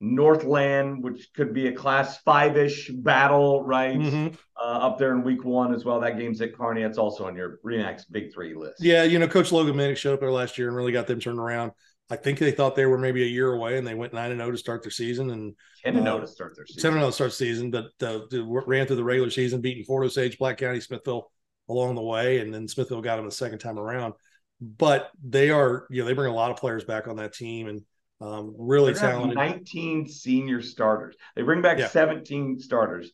[0.00, 3.98] Northland, which could be a class five ish battle, right?
[3.98, 4.34] Mm-hmm.
[4.56, 6.00] Uh, up there in week one as well.
[6.00, 6.82] That game's at Kearney.
[6.82, 8.82] It's also on your Remax big three list.
[8.82, 11.20] Yeah, you know, Coach Logan Minnick showed up there last year and really got them
[11.20, 11.72] turned around.
[12.10, 14.38] I think they thought they were maybe a year away, and they went nine and
[14.38, 16.88] zero oh to start their season, and ten and zero uh, to start their season.
[16.88, 18.20] And zero to start season, but uh,
[18.66, 21.30] ran through the regular season, beating Fort Osage, Platte County, Smithville
[21.68, 24.14] along the way, and then Smithville got them the second time around.
[24.60, 27.68] But they are, you know, they bring a lot of players back on that team,
[27.68, 27.82] and
[28.20, 29.36] um, really talented.
[29.36, 31.14] 19 senior starters.
[31.36, 31.88] They bring back yeah.
[31.88, 33.10] 17 starters.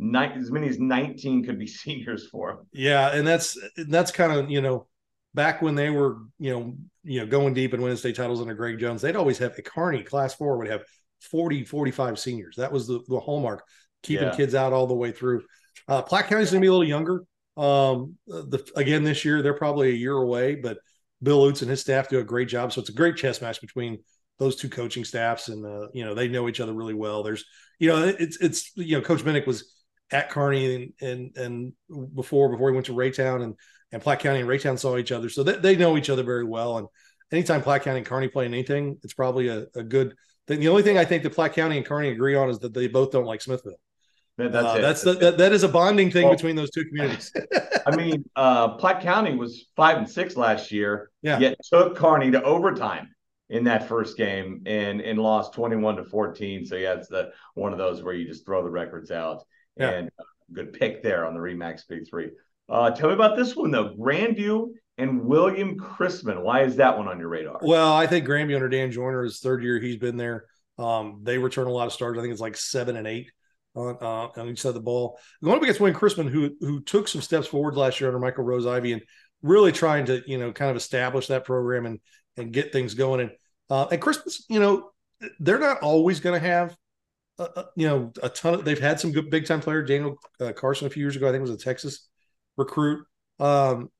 [0.00, 2.66] Nine, as many as 19 could be seniors for them.
[2.72, 4.86] Yeah, and that's that's kind of you know
[5.34, 8.54] back when they were you know you know going deep and winning state titles under
[8.54, 10.84] Greg Jones, they'd always have a Kearney class four would have
[11.20, 12.56] 40 45 seniors.
[12.56, 13.64] That was the, the hallmark,
[14.02, 14.36] keeping yeah.
[14.36, 15.42] kids out all the way through.
[15.86, 17.24] Uh, Platte County's going to be a little younger.
[17.56, 20.78] Um, the again this year they're probably a year away, but
[21.20, 22.72] Bill Oots and his staff do a great job.
[22.72, 23.98] So it's a great chess match between
[24.38, 27.22] those two coaching staffs, and uh, you know they know each other really well.
[27.22, 27.44] There's
[27.78, 29.74] you know it's it's you know Coach Minnick was
[30.10, 33.54] at Kearney and and, and before before he went to Raytown and
[33.92, 36.44] and Platte County and Raytown saw each other, so they, they know each other very
[36.44, 36.78] well.
[36.78, 36.88] And
[37.32, 40.14] anytime Platte County and Kearney play anything, it's probably a, a good
[40.46, 40.60] thing.
[40.60, 42.86] The only thing I think that Platte County and Kearney agree on is that they
[42.86, 43.80] both don't like Smithville.
[44.36, 44.82] That's uh, it.
[44.82, 47.32] That's, the, that, that is a bonding thing well, between those two communities.
[47.86, 51.38] I mean, uh, Platte County was five and six last year, yeah.
[51.40, 53.08] yet took Kearney to overtime
[53.50, 56.66] in that first game and and lost 21 to 14.
[56.66, 59.44] So yeah, it's the one of those where you just throw the records out.
[59.76, 59.90] Yeah.
[59.90, 62.30] And uh, good pick there on the Remax Big Three.
[62.68, 66.42] Uh, tell me about this one though, Grandview and William Chrisman.
[66.42, 67.58] Why is that one on your radar?
[67.62, 70.46] Well, I think Grandview under Dan Joyner is third year he's been there.
[70.78, 72.18] Um, they return a lot of starters.
[72.18, 73.30] I think it's like seven and eight
[73.74, 75.18] on, uh, on each side of the ball.
[75.42, 78.44] Going up against Wayne Chrisman, who who took some steps forward last year under Michael
[78.44, 79.02] rose ivy and
[79.42, 82.00] really trying to you know kind of establish that program and
[82.38, 83.20] and get things going.
[83.20, 83.30] And
[83.70, 84.90] uh, and Chrisman, you know,
[85.40, 86.76] they're not always going to have.
[87.38, 90.52] Uh, you know, a ton of they've had some good big time player, Daniel uh,
[90.52, 92.08] Carson a few years ago, I think was a Texas
[92.56, 93.04] recruit.
[93.38, 93.90] Um,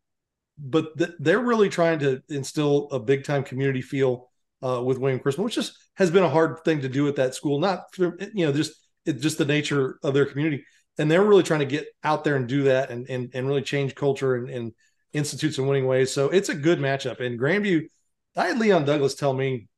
[0.58, 4.28] but th- they're really trying to instill a big time community feel
[4.62, 7.34] uh, with William Chrisman, which just has been a hard thing to do at that
[7.34, 7.60] school.
[7.60, 8.72] Not for, you know just
[9.06, 10.64] it's just the nature of their community,
[10.98, 13.62] and they're really trying to get out there and do that and and, and really
[13.62, 14.72] change culture and, and
[15.12, 16.12] institute some winning ways.
[16.12, 17.20] So it's a good matchup.
[17.20, 17.88] And Grandview,
[18.36, 19.68] I had Leon Douglas tell me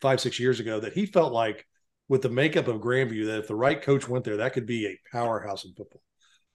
[0.00, 1.66] five six years ago that he felt like
[2.08, 4.86] with the makeup of Grandview that if the right coach went there, that could be
[4.86, 6.02] a powerhouse in football.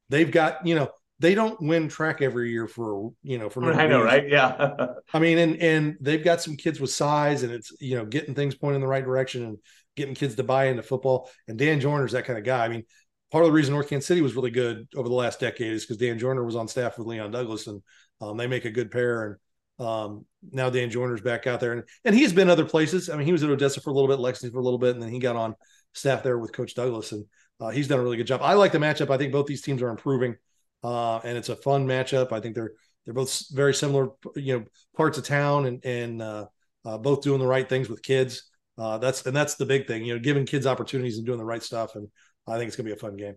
[0.10, 3.88] They've got you know they don't win track every year for you know for I
[3.88, 4.28] know right?
[4.28, 4.76] Yeah.
[5.14, 8.36] I mean and and they've got some kids with size and it's you know getting
[8.36, 9.58] things pointed in the right direction and
[9.96, 11.30] getting kids to buy into football.
[11.48, 12.66] And Dan Joyner's that kind of guy.
[12.66, 12.84] I mean
[13.32, 15.84] part of the reason North Kansas City was really good over the last decade is
[15.84, 17.82] because Dan Joyner was on staff with Leon Douglas and
[18.22, 19.36] um, they make a good pair and
[19.80, 23.26] um, now Dan Joyner's back out there and and he's been other places I mean
[23.26, 25.10] he was at Odessa for a little bit Lexington for a little bit and then
[25.10, 25.56] he got on
[25.94, 27.26] staff there with Coach Douglas and
[27.60, 29.62] uh, he's done a really good job I like the matchup I think both these
[29.62, 30.36] teams are improving
[30.84, 32.32] uh, and it's a fun matchup.
[32.32, 32.72] I think they're
[33.06, 36.46] they're both very similar, you know, parts of town, and and uh,
[36.86, 38.50] uh, both doing the right things with kids.
[38.78, 41.46] Uh, that's and that's the big thing, you know, giving kids opportunities and doing the
[41.46, 41.96] right stuff.
[41.96, 42.08] And
[42.48, 43.36] I think it's gonna be a fun game.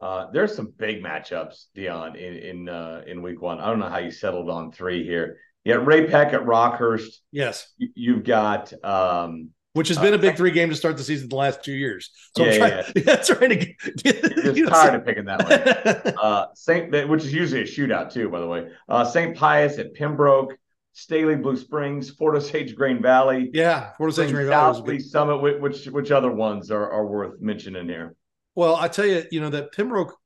[0.00, 3.60] Uh, there's some big matchups, Dion, in in uh, in week one.
[3.60, 5.38] I don't know how you settled on three here.
[5.64, 7.16] You got Ray-Pec at Rockhurst.
[7.32, 7.72] Yes.
[7.78, 11.28] You've got um, which has been a big uh, three game to start the season
[11.28, 12.10] the last two years.
[12.34, 13.02] So yeah, I'm trying, yeah.
[13.06, 16.14] yeah trying to get, get, You're tired know, of picking that one.
[16.22, 18.68] uh, Saint, which is usually a shootout too, by the way.
[18.88, 19.36] Uh, St.
[19.36, 20.56] Pius at Pembroke,
[20.94, 23.50] Staley Blue Springs, Fort Osage Green Valley.
[23.52, 24.98] Yeah, Fort Osage Green Valley.
[24.98, 25.60] Summit.
[25.60, 28.14] Which which other ones are, are worth mentioning here?
[28.56, 30.16] Well, I tell you, you know that Pembroke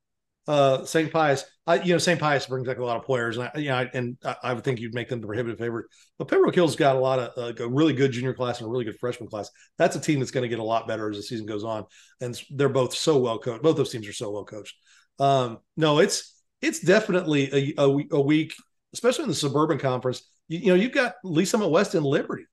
[0.49, 1.13] uh, St.
[1.13, 2.19] Pius, I, you know, St.
[2.19, 4.65] Pius brings back a lot of players, and I, you know, and I, I, would
[4.65, 5.87] think you'd make them the prohibitive favorite.
[6.19, 8.71] But Pembroke Hill's got a lot of uh, a really good junior class and a
[8.71, 9.51] really good freshman class.
[9.79, 11.85] That's a team that's going to get a lot better as the season goes on,
[12.21, 13.63] and they're both so well coached.
[13.63, 14.75] Both those teams are so well coached.
[15.19, 18.55] Um, no, it's it's definitely a, a, a, week,
[18.93, 20.23] especially in the suburban conference.
[20.49, 22.47] You, you know, you've got Lee Summit West and Liberty.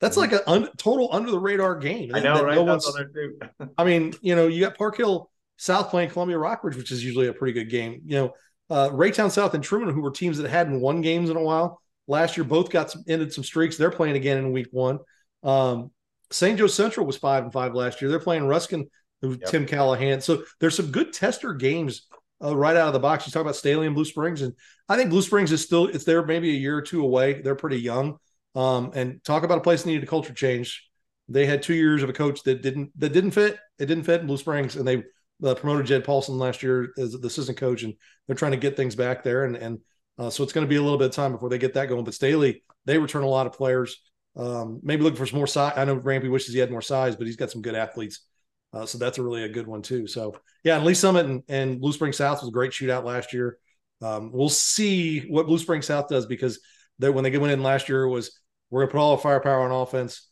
[0.00, 2.12] That's like a un, total under the radar game.
[2.14, 2.54] I know, right?
[2.54, 2.78] No
[3.76, 7.26] I mean, you know, you got Park Hill South playing Columbia Rockbridge, which is usually
[7.26, 8.02] a pretty good game.
[8.04, 8.34] You know,
[8.70, 11.80] uh, Raytown South and Truman, who were teams that hadn't won games in a while
[12.06, 13.76] last year, both got some ended some streaks.
[13.76, 15.00] They're playing again in week one.
[15.42, 15.90] Um,
[16.30, 16.58] St.
[16.58, 18.10] Joe Central was five and five last year.
[18.10, 18.88] They're playing Ruskin,
[19.20, 19.44] who yep.
[19.46, 20.20] Tim Callahan.
[20.20, 22.06] So there's some good tester games
[22.42, 23.26] uh, right out of the box.
[23.26, 24.52] You talk about Staley and Blue Springs, and
[24.88, 27.40] I think Blue Springs is still it's there maybe a year or two away.
[27.42, 28.18] They're pretty young.
[28.54, 30.88] Um, and talk about a place that needed a culture change.
[31.28, 33.58] They had two years of a coach that didn't that didn't fit.
[33.78, 35.04] It didn't fit in Blue Springs, and they
[35.44, 37.94] uh, promoted Jed Paulson last year as the assistant coach, and
[38.26, 39.44] they're trying to get things back there.
[39.44, 39.78] And and
[40.18, 41.88] uh, so it's going to be a little bit of time before they get that
[41.88, 42.04] going.
[42.04, 44.00] But Staley, they return a lot of players.
[44.36, 45.74] Um, maybe looking for some more size.
[45.76, 48.24] I know Rampy wishes he had more size, but he's got some good athletes.
[48.72, 50.06] Uh, so that's a really a good one too.
[50.06, 53.32] So yeah, and Lee Summit and, and Blue Spring South was a great shootout last
[53.32, 53.58] year.
[54.00, 56.60] Um, we'll see what Blue Spring South does because
[56.98, 58.38] they, when they went in last year was
[58.70, 60.28] we're gonna put all the firepower on offense,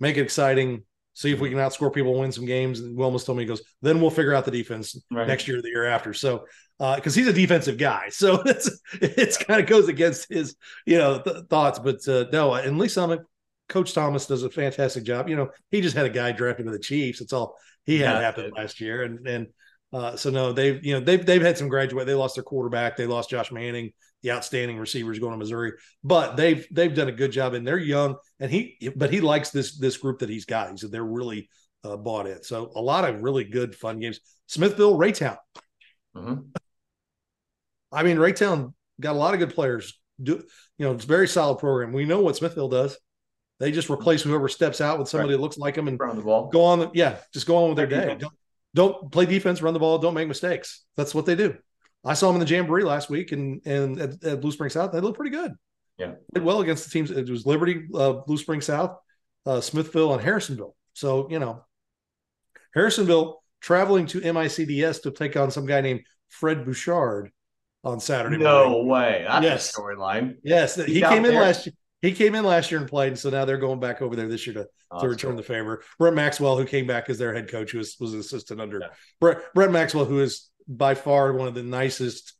[0.00, 2.80] make it exciting, see if we can outscore people, win some games.
[2.80, 5.26] And Wilmus told me, he goes, then we'll figure out the defense right.
[5.26, 6.14] next year, the year after.
[6.14, 6.44] So,
[6.78, 10.98] because uh, he's a defensive guy, so it's it's kind of goes against his you
[10.98, 11.78] know th- thoughts.
[11.78, 13.20] But uh, no, and Lee Summit,
[13.68, 15.28] Coach Thomas does a fantastic job.
[15.28, 17.18] You know, he just had a guy drafted by the Chiefs.
[17.18, 19.46] That's all he had yeah, happened last year, and and
[19.92, 22.06] uh, so no, they've you know they've they've had some graduate.
[22.06, 22.96] They lost their quarterback.
[22.96, 25.72] They lost Josh Manning, the outstanding receivers going to Missouri.
[26.04, 28.16] But they've they've done a good job, and they're young.
[28.38, 30.70] And he but he likes this this group that he's got.
[30.70, 31.48] He said they're really
[31.84, 32.42] uh, bought in.
[32.42, 34.20] So a lot of really good fun games.
[34.46, 35.38] Smithville, Raytown.
[36.14, 36.40] Mm-hmm.
[37.90, 39.98] I mean, Raytown got a lot of good players.
[40.22, 40.44] Do
[40.76, 40.92] you know?
[40.92, 41.92] It's a very solid program.
[41.92, 42.98] We know what Smithville does.
[43.58, 45.36] They just replace whoever steps out with somebody right.
[45.38, 46.48] that looks like them and the ball.
[46.48, 46.90] go on.
[46.92, 48.16] Yeah, just go on with their day.
[48.18, 48.32] Don't,
[48.74, 50.84] don't play defense, run the ball, don't make mistakes.
[50.96, 51.56] That's what they do.
[52.04, 54.92] I saw them in the Jamboree last week and and at, at Blue Spring South.
[54.92, 55.52] They look pretty good.
[55.98, 57.10] Yeah, did well against the teams.
[57.10, 58.96] It was Liberty, uh, Blue Spring South,
[59.46, 60.74] uh, Smithville, and Harrisonville.
[60.92, 61.64] So you know,
[62.76, 67.30] Harrisonville traveling to MICDS to take on some guy named Fred Bouchard
[67.82, 68.36] on Saturday.
[68.36, 68.88] No morning.
[68.88, 69.24] way.
[69.26, 69.76] That's yes.
[69.76, 70.36] a storyline.
[70.44, 71.40] Yes, he, he came in there.
[71.40, 71.74] last year.
[72.02, 74.28] He came in last year and played, and so now they're going back over there
[74.28, 75.82] this year to, oh, to return the favor.
[75.98, 78.78] Brett Maxwell, who came back as their head coach, who was was an assistant under
[78.80, 78.88] yeah.
[79.20, 82.34] Brett Brett Maxwell, who is by far one of the nicest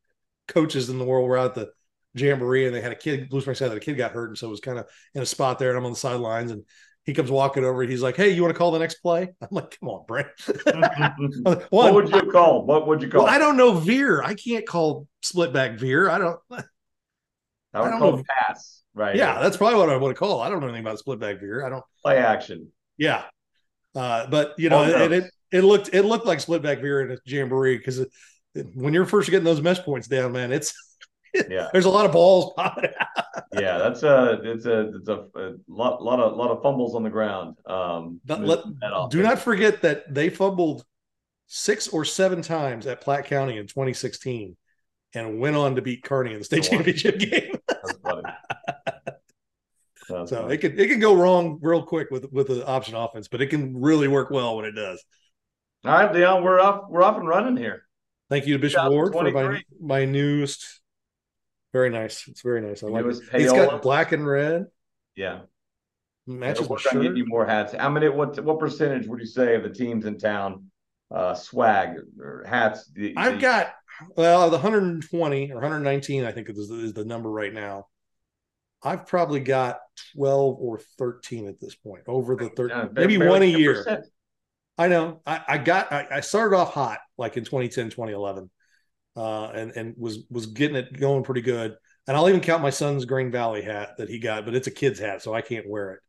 [0.47, 1.29] coaches in the world.
[1.29, 1.71] We're out the
[2.15, 3.29] jamboree, and they had a kid.
[3.29, 5.23] Blue Springs had that a kid got hurt, and so it was kind of in
[5.23, 6.65] a spot there, and I'm on the sidelines, and
[7.05, 7.83] he comes walking over.
[7.83, 10.29] He's like, "Hey, you want to call the next play?" I'm like, "Come on, Brent."
[11.71, 12.65] what would you call?
[12.65, 13.25] What would you call?
[13.25, 14.23] Well, I don't know veer.
[14.23, 16.09] I can't call split back veer.
[16.09, 16.39] I don't.
[17.75, 18.25] I would I call know.
[18.29, 18.83] pass.
[18.95, 19.17] Right.
[19.17, 20.41] Yeah, that's probably what I would call.
[20.41, 21.65] I don't know anything about split back veer.
[21.65, 22.73] I don't play action.
[22.97, 23.25] Yeah,
[23.95, 27.13] uh, but you know, oh, it, it looked it looked like split back veer in
[27.13, 28.05] a jamboree because
[28.75, 30.75] when you're first getting those mesh points down, man, it's
[31.49, 31.69] yeah.
[31.73, 32.91] There's a lot of balls popping
[33.53, 37.03] yeah, that's a it's a it's a, a, lot lot of lot of fumbles on
[37.03, 37.57] the ground.
[37.67, 38.61] Um, but let,
[39.11, 40.85] do not forget that they fumbled
[41.47, 44.57] six or seven times at Platte County in 2016
[45.15, 47.58] and went on to beat Kearney in the state championship game.
[50.09, 50.55] That's so funny.
[50.55, 53.49] it can it can go wrong real quick with with the option offense, but it
[53.49, 55.03] can really work well when it does.
[55.85, 57.83] All right, Dion, we're off we're off and running here.
[58.31, 60.79] Thank you to Bishop Ward for my my newest
[61.73, 62.27] very nice.
[62.29, 62.83] It's very nice.
[62.83, 63.41] I like it.
[63.41, 64.67] He's got black and red.
[65.15, 65.41] Yeah.
[66.27, 67.17] Matches with shirt.
[67.17, 67.75] you more hats.
[67.75, 68.09] How many?
[68.09, 70.71] What what percentage would you say of the teams in town
[71.11, 72.91] uh, swag or hats?
[72.93, 73.75] The, I've the, got
[74.17, 77.87] well, the 120 or 119, I think is, is the number right now.
[78.83, 79.79] I've probably got
[80.15, 84.05] 12 or 13 at this point over the 13, maybe one a year.
[84.77, 85.21] I know.
[85.27, 85.93] I, I got.
[85.93, 88.49] I, I started off hot, like in 2010, 2011
[89.19, 91.75] uh, and and was was getting it going pretty good.
[92.07, 94.71] And I'll even count my son's Grain Valley hat that he got, but it's a
[94.71, 96.01] kid's hat, so I can't wear it.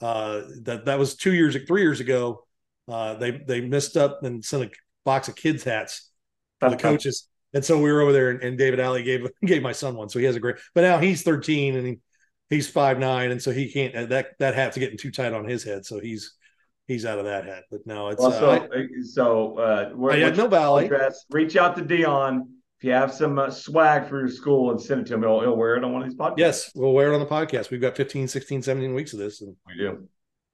[0.00, 2.46] Uh, that that was two years, three years ago.
[2.88, 4.70] Uh, they they missed up and sent a
[5.04, 6.10] box of kids hats
[6.58, 9.62] for the coaches, and so we were over there, and, and David Alley gave gave
[9.62, 10.56] my son one, so he has a great.
[10.74, 12.00] But now he's 13 and he,
[12.54, 14.08] he's five nine, and so he can't.
[14.08, 16.34] That that hat's getting too tight on his head, so he's
[16.86, 17.64] he's out of that hat.
[17.70, 18.68] But no, it's well, so uh,
[19.04, 20.76] so uh, we're, yeah, no.
[20.78, 22.48] Address, reach out to Dion
[22.84, 25.40] if you have some uh, swag for your school and send it to him, he'll,
[25.40, 26.34] he'll, wear it on one of these podcasts.
[26.38, 27.70] Yes, we'll wear it on the podcast.
[27.70, 29.40] We've got 15, 16, 17 weeks of this.
[29.40, 30.08] And we do.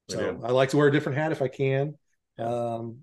[0.09, 0.41] We so do.
[0.45, 1.95] I like to wear a different hat if I can.
[2.39, 2.99] Um,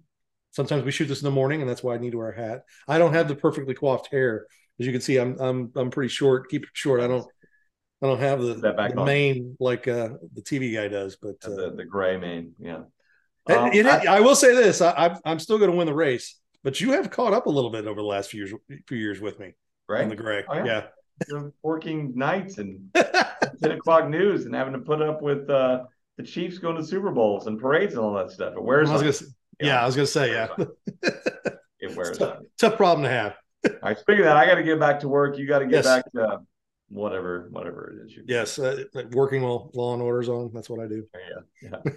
[0.51, 2.37] sometimes we shoot this in the morning, and that's why I need to wear a
[2.39, 2.61] hat.
[2.87, 4.47] I don't have the perfectly coiffed hair.
[4.79, 6.49] As you can see, I'm I'm I'm pretty short.
[6.49, 7.01] Keep it short.
[7.01, 7.27] I don't
[8.01, 11.73] I don't have the, the mane like uh, the TV guy does, but uh, the,
[11.75, 12.83] the gray main, Yeah.
[13.49, 15.93] Um, it, it, I, I, will say this: I, I'm still going to win the
[15.93, 16.35] race
[16.67, 18.53] but you have caught up a little bit over the last few years
[18.87, 19.53] few years with me
[19.87, 20.03] right?
[20.03, 20.43] on the gray.
[20.49, 20.87] Oh, yeah,
[21.31, 21.43] yeah.
[21.63, 25.83] working nights and 10 o'clock news and having to put up with uh,
[26.17, 28.53] the chiefs going to super bowls and parades and all that stuff.
[28.53, 29.31] It wears I was gonna,
[29.61, 30.47] yeah, i was gonna say yeah.
[31.79, 33.35] It wears tough, tough, problem to have.
[33.65, 35.37] All right speaking of that i got to get back to work.
[35.37, 35.85] You got to get yes.
[35.85, 36.39] back to
[36.89, 40.79] whatever whatever it is you yes uh, working while law and orders on that's what
[40.79, 41.05] i do.
[41.13, 41.91] Yeah yeah.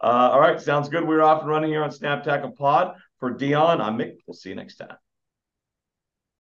[0.00, 1.06] Uh, all right sounds good.
[1.06, 2.94] We're off and running here on snap tackle pod.
[3.18, 4.18] For Dion, I'm Mick.
[4.28, 4.96] We'll see you next time.